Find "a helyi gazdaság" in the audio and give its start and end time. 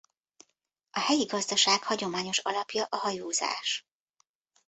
0.91-1.83